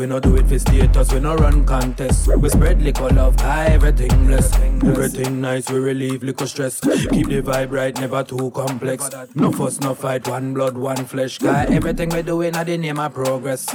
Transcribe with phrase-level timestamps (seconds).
[0.00, 2.26] We not do it for status, we not run contests.
[2.26, 4.50] We spread liquor love, everything bless.
[4.58, 6.80] Everything nice, we relieve liquor stress.
[6.80, 9.10] Keep the vibe right, never too complex.
[9.34, 11.36] No fuss, no fight, one blood, one flesh.
[11.36, 13.66] Guy, everything we doing at the name of progress.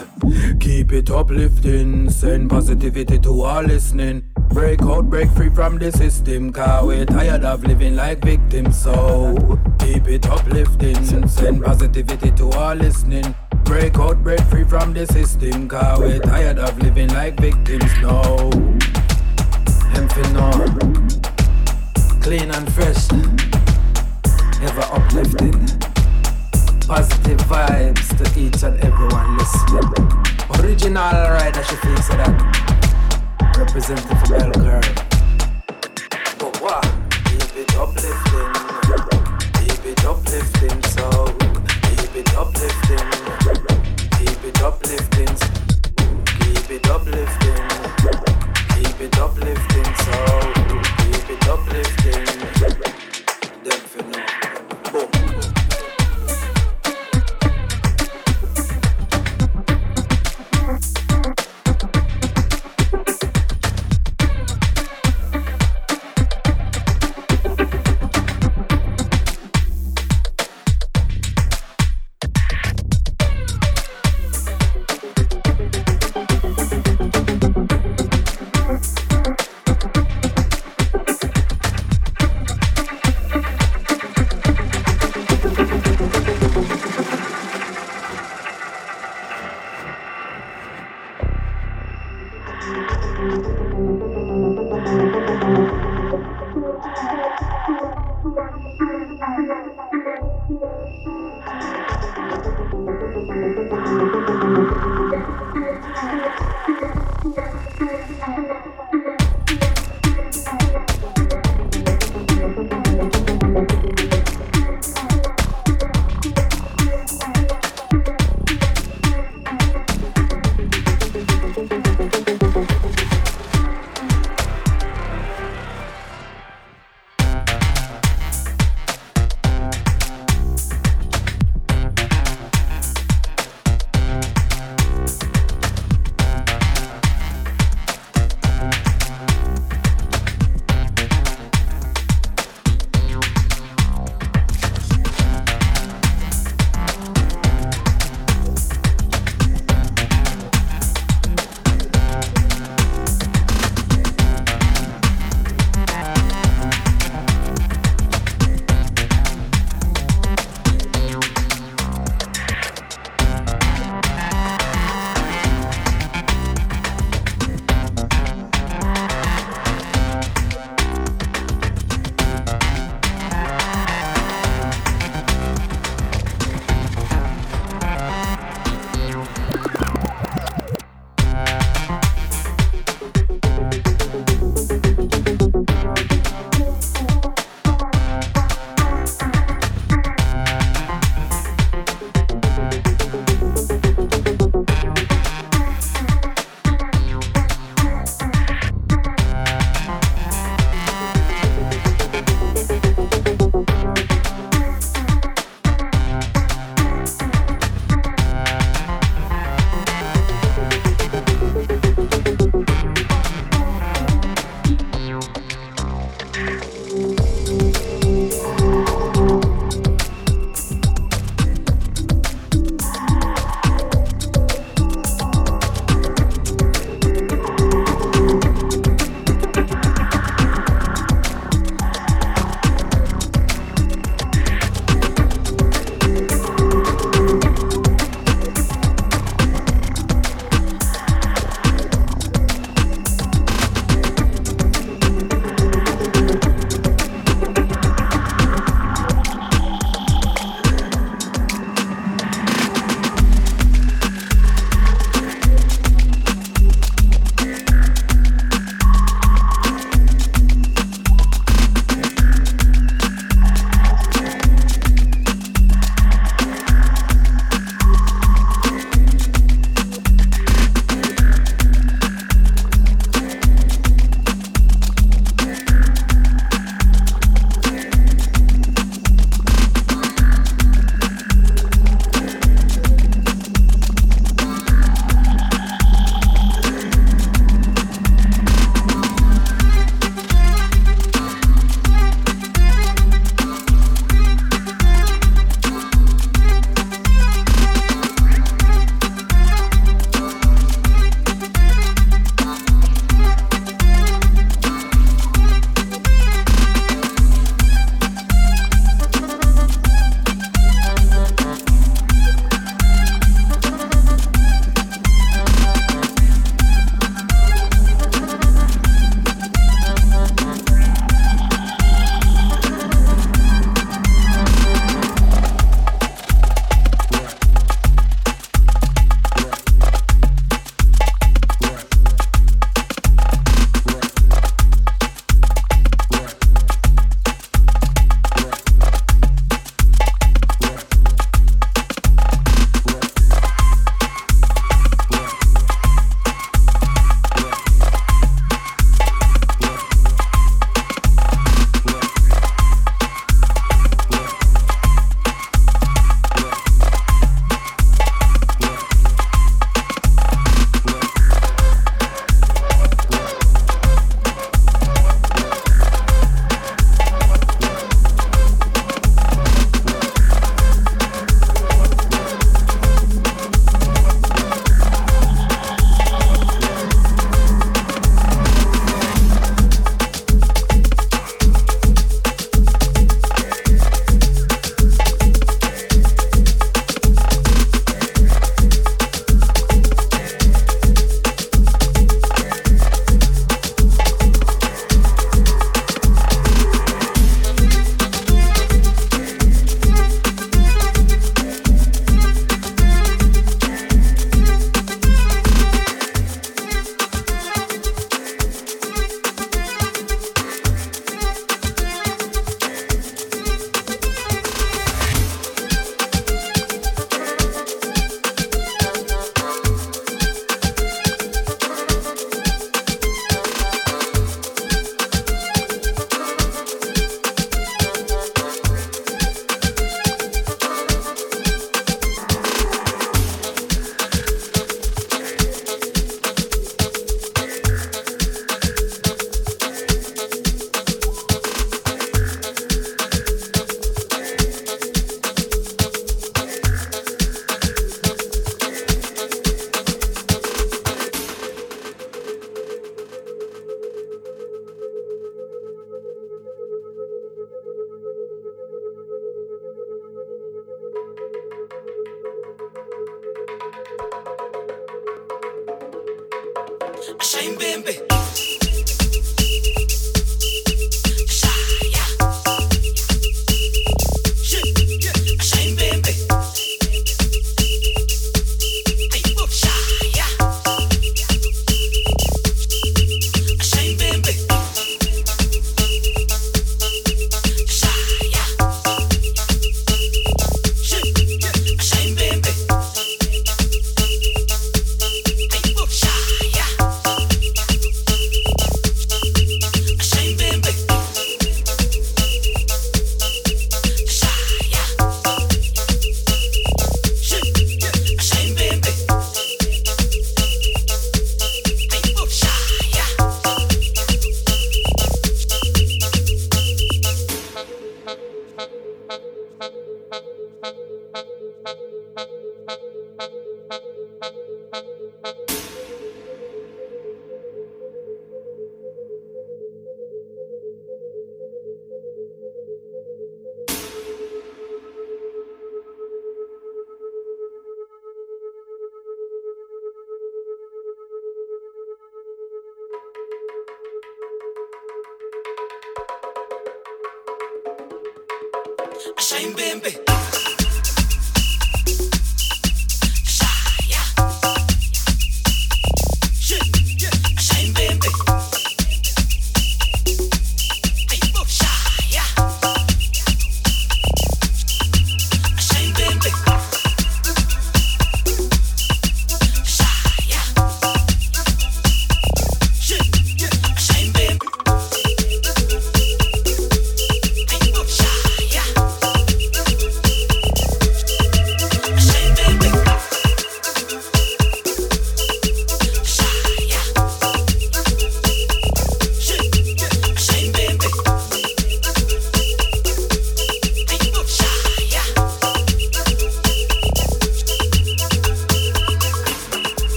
[0.60, 4.24] Keep it uplifting, send positivity to all listening.
[4.50, 8.82] Break out, break free from the system, car we're tired of living like victims.
[8.82, 13.36] So keep it uplifting, send positivity to all listening.
[13.66, 17.92] Break out, break free from the system, car we're tired of living like victims.
[18.02, 18.50] No,
[19.92, 20.52] Hemphin no,
[22.22, 23.12] clean and fresh,
[24.62, 25.60] ever uplifting.
[26.88, 29.92] Positive vibes to each and everyone listening.
[30.60, 34.96] Original rider, she feels so that representing for Bell Curve.
[36.40, 36.84] But what?
[37.26, 38.54] Keep it uplifting,
[39.60, 41.26] keep it uplifting, so
[41.82, 43.15] keep it uplifting,
[44.66, 45.28] uplifting,
[46.40, 47.68] keep it uplifting,
[48.74, 49.75] keep it uplifting,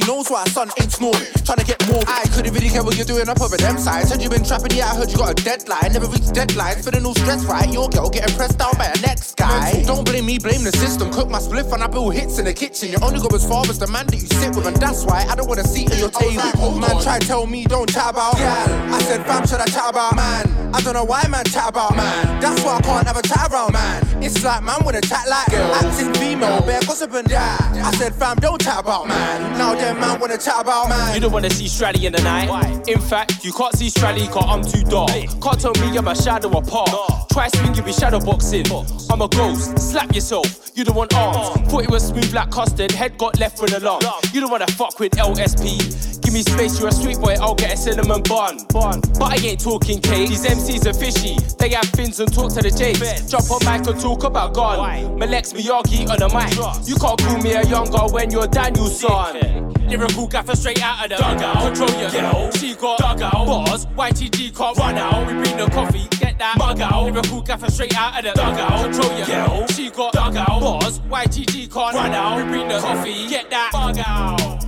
[0.00, 1.26] mommy knows why son ain't snoring.
[1.44, 2.02] Trying to get more.
[2.06, 4.10] I couldn't really care what you're doing up over them sides.
[4.10, 5.92] Heard you been trapping, yeah, I heard you got a deadline.
[5.92, 7.70] Never reached deadlines, feeling no stress, right?
[7.72, 9.82] Your girl getting pressed out by a next guy.
[9.84, 11.10] Don't blame me, blame the system.
[11.12, 12.90] Cook my spliff and I build hits in the kitchen.
[12.90, 15.26] You only go as far as the man that you sit with, and that's why
[15.28, 16.78] I don't want a seat at your table.
[16.78, 18.36] man, oh, try tell me don't chat about.
[18.36, 20.46] I said, fam, should I chat about man?
[20.74, 22.40] I don't know why man chat about man.
[22.40, 24.09] That's why I can't have a chat around man.
[24.22, 25.74] It's like man with a chat like girl.
[25.74, 27.30] Acting female, bare gossiping.
[27.30, 29.58] Yeah, I said, fam, don't chat about man.
[29.58, 31.14] Now then man wanna chat about man.
[31.14, 32.88] You don't wanna see Strally in the night.
[32.88, 35.10] In fact, you can't see Strally cause I'm too dark.
[35.10, 36.90] Can't tell me I'm a shadow apart.
[37.32, 38.66] Try swing, you be shadow boxing.
[39.10, 40.70] I'm a ghost, slap yourself.
[40.74, 41.70] You don't want arms.
[41.70, 44.02] Thought it was smooth like custard, head got left with a lump.
[44.32, 46.09] You don't wanna fuck with LSP.
[46.30, 48.58] Give me space, you're a sweet boy, I'll get a cinnamon bun.
[48.68, 49.00] Bun.
[49.18, 50.28] But I ain't talking cake.
[50.28, 51.34] These MCs are fishy.
[51.58, 53.28] They have fins and talk to the J's.
[53.28, 54.78] Drop on mic and talk about God.
[55.18, 56.54] Malex Miyagi on the mic.
[56.86, 59.74] You can't call me a younger when you're Daniel-san.
[59.88, 61.66] Lyrical gaffer straight out of the dugout.
[61.66, 62.50] Control your girl.
[62.52, 63.32] She got dugout.
[63.32, 63.86] Bars.
[63.86, 65.26] YTG can't run out.
[65.26, 66.06] We bring the coffee.
[66.20, 67.06] Get that mug out.
[67.06, 68.84] Lyrical gaffer straight out of the dugout.
[68.84, 69.66] Control your girl.
[69.66, 70.60] She got dugout.
[70.60, 71.00] Bars.
[71.00, 72.36] YTG can't run out.
[72.36, 73.26] We bring the coffee.
[73.26, 74.59] Get that mug out.